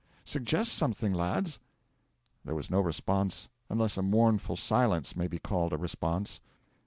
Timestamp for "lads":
1.13-1.59